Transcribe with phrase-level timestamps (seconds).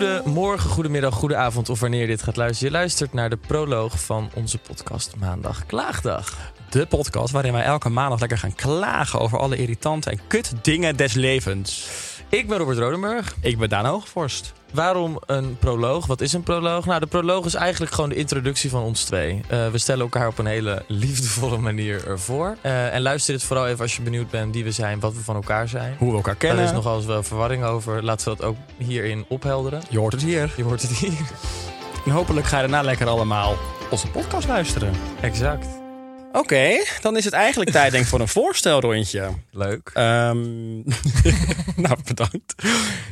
[0.00, 2.72] Goedemorgen, goedemiddag, goedenavond of wanneer je dit gaat luisteren.
[2.72, 6.52] Je luistert naar de proloog van onze podcast Maandag Klaagdag.
[6.70, 10.96] De podcast waarin wij elke maandag lekker gaan klagen over alle irritante en kut dingen
[10.96, 11.88] des levens.
[12.30, 13.34] Ik ben Robert Rodenburg.
[13.40, 14.52] Ik ben Daan Hoogvorst.
[14.72, 16.06] Waarom een proloog?
[16.06, 16.86] Wat is een proloog?
[16.86, 19.40] Nou, de proloog is eigenlijk gewoon de introductie van ons twee.
[19.50, 22.56] Uh, we stellen elkaar op een hele liefdevolle manier voor.
[22.62, 25.20] Uh, en luister dit vooral even als je benieuwd bent wie we zijn, wat we
[25.20, 25.94] van elkaar zijn.
[25.98, 26.58] Hoe we elkaar kennen.
[26.58, 28.04] Er is nogal eens wel verwarring over.
[28.04, 29.82] Laten we dat ook hierin ophelderen.
[29.88, 30.52] Je hoort het hier.
[30.56, 31.18] Je hoort het hier.
[32.04, 33.56] En hopelijk ga je daarna lekker allemaal
[33.90, 34.92] onze podcast luisteren.
[35.20, 35.79] Exact.
[36.32, 39.28] Oké, okay, dan is het eigenlijk tijd denk ik voor een voorstelrondje.
[39.50, 39.90] Leuk.
[39.94, 40.84] Um,
[41.84, 42.54] nou, bedankt.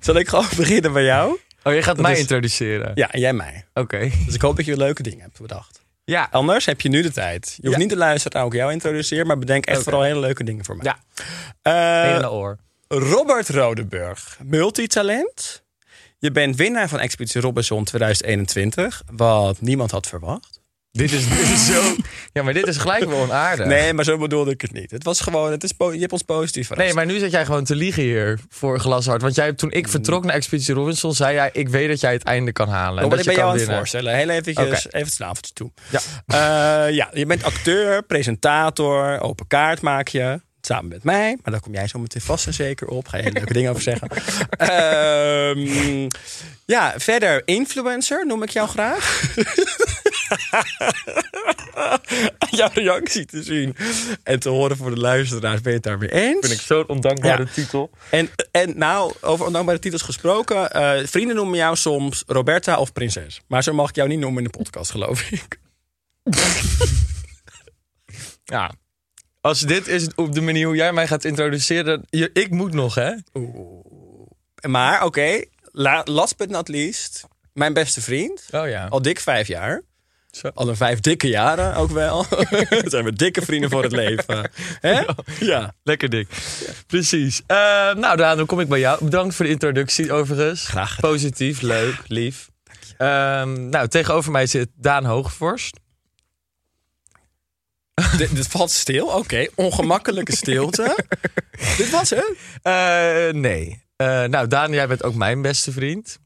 [0.00, 1.38] Zal ik gewoon beginnen bij jou?
[1.62, 2.18] Oh, je gaat dat mij is...
[2.18, 2.92] introduceren?
[2.94, 3.64] Ja, en jij mij.
[3.74, 3.80] Oké.
[3.80, 4.12] Okay.
[4.24, 5.80] Dus ik hoop dat je leuke dingen hebt bedacht.
[6.04, 6.28] Ja.
[6.30, 7.54] Anders heb je nu de tijd.
[7.56, 7.78] Je hoeft ja.
[7.78, 9.90] niet te luisteren naar ik jou introduceer, maar bedenk echt okay.
[9.92, 10.94] vooral hele leuke dingen voor mij.
[11.62, 12.20] Ja.
[12.22, 12.58] Uh, oor.
[12.88, 15.62] Robert Rodenburg, multitalent.
[16.18, 20.53] Je bent winnaar van Expeditie Robinson 2021, wat niemand had verwacht.
[20.96, 21.94] Dit is, dit is zo.
[22.32, 23.66] Ja, maar dit is gelijk wel onaardig.
[23.66, 24.90] Nee, maar zo bedoelde ik het niet.
[24.90, 26.86] Het was gewoon, het is je hebt ons positief verrast.
[26.86, 29.22] Nee, maar nu zat jij gewoon te liegen hier voor glashard.
[29.22, 32.22] Want jij, toen ik vertrok naar Expeditie Robinson, zei jij: Ik weet dat jij het
[32.22, 33.04] einde kan halen.
[33.04, 34.14] Oh, maar ik ben je jou aan het voorstellen.
[34.14, 34.70] Heel eventjes, okay.
[34.70, 35.70] even het snaveltje toe.
[35.90, 36.00] Ja.
[36.88, 40.40] Uh, ja, je bent acteur, presentator, open kaart maak je.
[40.60, 43.08] Samen met mij, maar daar kom jij zo meteen vast en zeker op.
[43.08, 44.10] Ga je hele leuke dingen over zeggen.
[45.58, 46.06] um,
[46.74, 49.34] ja, verder influencer noem ik jou graag.
[52.50, 53.76] jouw reactie te zien
[54.22, 55.60] en te horen voor de luisteraars.
[55.60, 56.46] Ben je het daarmee eens?
[56.46, 57.52] Vind ik zo'n ondankbare ja.
[57.52, 57.90] titel.
[58.10, 60.76] En, en nou, over ondankbare titels gesproken.
[60.76, 63.40] Uh, vrienden noemen jou soms Roberta of prinses.
[63.46, 65.58] Maar zo mag ik jou niet noemen in de podcast, geloof ik.
[68.44, 68.72] ja.
[69.40, 72.02] Als dit is op de manier hoe jij mij gaat introduceren.
[72.10, 73.12] Je, ik moet nog, hè?
[73.34, 73.84] Oeh.
[74.68, 75.48] Maar oké, okay,
[76.04, 77.24] last but not least.
[77.52, 78.48] Mijn beste vriend.
[78.50, 78.86] Oh ja.
[78.86, 79.82] Al dik vijf jaar.
[80.36, 80.50] Zo.
[80.54, 82.26] Al een vijf dikke jaren ook wel.
[82.70, 84.50] Dan zijn we dikke vrienden voor het leven.
[84.80, 85.02] Hè?
[85.40, 85.74] Ja.
[85.82, 86.28] Lekker dik.
[86.86, 87.42] Precies.
[87.46, 87.56] Uh,
[87.94, 89.04] nou, Daan, dan kom ik bij jou.
[89.04, 90.66] Bedankt voor de introductie overigens.
[90.66, 91.00] Graag.
[91.00, 92.50] Positief, leuk, lief.
[92.98, 95.80] Um, nou, tegenover mij zit Daan Hoogvorst.
[98.16, 99.06] dit, valt stil?
[99.06, 99.16] Oké.
[99.16, 99.50] Okay.
[99.54, 101.04] Ongemakkelijke stilte.
[101.76, 102.36] dit was het?
[102.62, 103.82] Uh, nee.
[103.96, 106.18] Uh, nou, Daan, jij bent ook mijn beste vriend.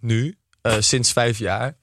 [0.00, 0.36] Nu.
[0.78, 1.76] sinds vijf jaar.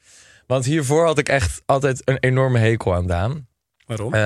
[0.51, 3.47] Want hiervoor had ik echt altijd een enorme hekel aan Daan.
[3.85, 4.13] Waarom?
[4.13, 4.19] Uh,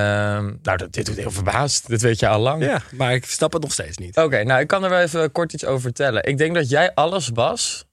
[0.61, 1.87] nou, dit doet heel verbaasd.
[1.87, 2.63] Dit weet je al lang.
[2.63, 4.17] Ja, maar ik snap het nog steeds niet.
[4.17, 6.23] Oké, okay, nou, ik kan er wel even kort iets over vertellen.
[6.23, 7.85] Ik denk dat jij alles was,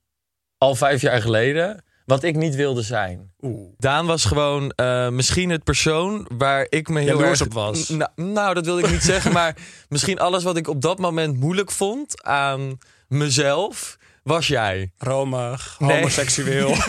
[0.59, 3.33] al vijf jaar geleden, wat ik niet wilde zijn.
[3.41, 3.73] Oeh.
[3.77, 7.89] Daan was gewoon uh, misschien het persoon waar ik me heel erg op was.
[7.89, 9.57] Nou, nou, dat wilde ik niet zeggen, maar
[9.89, 14.93] misschien alles wat ik op dat moment moeilijk vond aan mezelf was jij.
[14.99, 16.75] Romig, homoseksueel.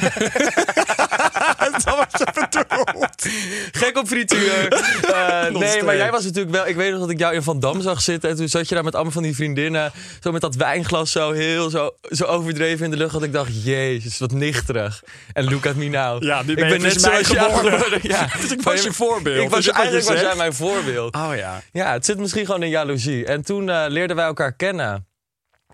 [1.86, 3.26] wat je bedoelt.
[3.72, 4.68] Gek op frituur.
[4.68, 6.68] Eh, nee, maar jij was natuurlijk wel...
[6.68, 8.30] Ik weet nog dat ik jou in Van Dam zag zitten.
[8.30, 9.92] En toen zat je daar met allemaal van die vriendinnen.
[10.20, 13.14] Zo met dat wijnglas zo heel zo, zo overdreven in de lucht.
[13.14, 15.04] Dat ik dacht, jezus, wat nichterig.
[15.34, 16.24] En look at me now.
[16.24, 17.82] Ja, nu ik ben je ben net zoals geworden.
[18.02, 18.28] Ja.
[18.42, 19.44] Dus ik was je voorbeeld.
[19.44, 21.16] Ik was, je eigenlijk was jij mijn voorbeeld.
[21.16, 21.62] Oh ja.
[21.72, 23.26] Ja, het zit misschien gewoon in jaloezie.
[23.26, 25.08] En toen eh, leerden wij elkaar kennen.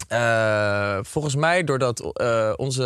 [0.08, 2.84] Eh, volgens mij doordat eh, onze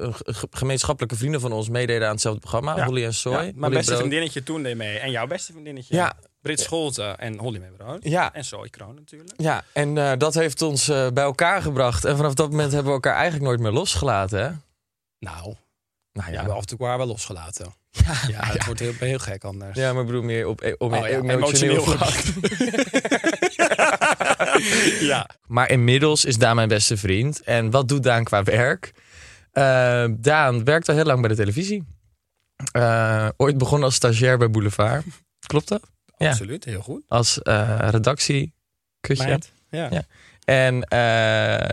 [0.00, 2.76] eh, ge- gemeenschappelijke vrienden van ons meededen aan hetzelfde programma.
[2.76, 2.84] Ja.
[2.84, 3.32] Holly en Soy.
[3.32, 3.98] Ja, Holly mijn beste Brood.
[3.98, 4.98] vriendinnetje toen deed mee.
[4.98, 5.94] En jouw beste vriendinnetje.
[5.94, 6.12] Ja.
[6.40, 7.98] Brit Scholten en Holly Meebrood.
[8.04, 8.32] Ja.
[8.34, 9.32] En Zoe Kroon natuurlijk.
[9.36, 12.04] Ja, en dat heeft ons bij elkaar gebracht.
[12.04, 14.38] En vanaf dat moment hebben we elkaar eigenlijk nooit meer losgelaten.
[14.42, 14.50] Hè?
[15.18, 15.54] Nou,
[16.12, 17.74] Nou ja, we af en toe waren wel losgelaten.
[18.06, 19.76] ja, Ja, het wordt heel, heel gek anders.
[19.78, 22.14] ja, maar ik bedoel meer op, op Oh ja, emotioneel emotioneel vlak.
[25.10, 25.28] ja.
[25.46, 27.42] Maar inmiddels is Daan mijn beste vriend.
[27.42, 28.92] En wat doet Daan qua werk?
[29.52, 31.84] Eh, Daan werkt al heel lang bij de televisie.
[32.72, 35.04] Eh, ooit begonnen als stagiair bij Boulevard.
[35.46, 35.90] Klopt dat?
[36.16, 36.28] Ja.
[36.28, 36.64] absoluut.
[36.64, 37.02] Heel goed.
[37.08, 38.52] Als eh redactiekusje.
[39.26, 39.52] Meid.
[39.70, 39.88] Ja.
[39.90, 40.04] Ja.
[40.44, 40.74] En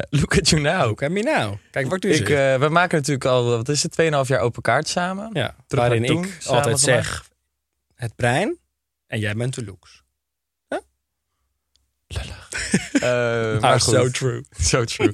[0.10, 0.90] look at you now.
[0.90, 1.58] Ook heb je nou.
[1.72, 2.28] Kijk, wat doe Ik,
[2.60, 5.30] we maken natuurlijk al, wat is het, 2,5 jaar open kaart samen.
[5.34, 7.30] ja, terug waarin ik altijd zeg,
[7.96, 8.58] het brein
[9.08, 10.04] en jij bent de looks.
[12.92, 13.10] Eh,
[13.54, 13.94] Ah, maar goed.
[13.94, 14.44] so true.
[14.72, 15.14] So true.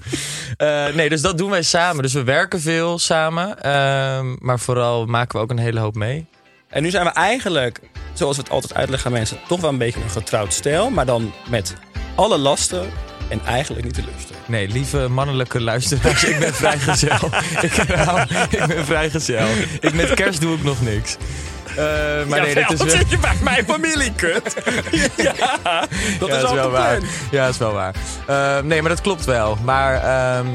[0.57, 2.03] Eh, nee, dus dat doen wij samen.
[2.03, 3.61] Dus we werken veel samen.
[3.63, 6.25] Ehm, maar vooral maken we ook een hele hoop mee.
[6.69, 7.79] En nu zijn we eigenlijk,
[8.13, 10.89] zoals we het altijd uitleggen aan mensen, toch wel een beetje een getrouwd stijl.
[10.89, 11.73] Maar dan met
[12.15, 12.89] alle lasten
[13.29, 14.35] en eigenlijk niet de lusten.
[14.45, 17.29] Nee, lieve mannelijke luisteraars, ik ben vrijgezel.
[17.61, 19.47] ik herhaal, ik ben vrijgezel.
[19.79, 21.17] Ik, met kerst doe ik nog niks.
[21.77, 21.83] Eh,
[22.27, 22.89] maar nee, dit is wel...
[22.89, 24.56] zit je bij mijn familie, kut?
[25.15, 25.33] ja,
[26.19, 27.00] dat ja, is wel waar.
[27.31, 27.95] Ja, dat is wel waar.
[28.25, 29.57] Eh, nee, maar dat klopt wel.
[29.63, 30.47] Maar ehm,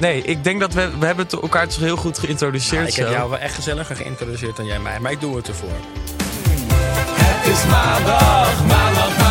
[0.00, 2.82] nee, ik denk dat we, we hebben het elkaar toch heel goed geïntroduceerd.
[2.82, 3.12] Ja, ik heb zo.
[3.12, 5.76] jou wel echt gezelliger geïntroduceerd dan jij mij, maar ik doe het ervoor.
[7.14, 9.21] Het is maandag, maandag,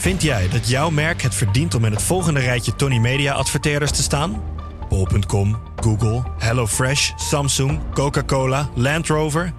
[0.00, 3.90] Vind jij dat jouw merk het verdient om in het volgende rijtje Tony Media adverteerders
[3.90, 4.42] te staan?
[4.88, 9.52] Bol.com, Google, HelloFresh, Samsung, Coca-Cola, Land Rover?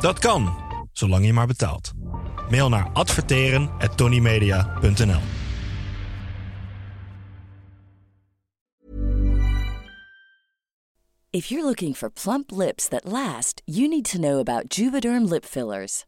[0.00, 0.56] Dat kan,
[0.92, 1.92] zolang je maar betaalt.
[2.50, 5.20] Mail naar adverteren@tonymedia.nl.
[11.30, 15.44] If you're looking for plump lips that last, you need to know about Juvederm lip
[15.44, 16.07] fillers.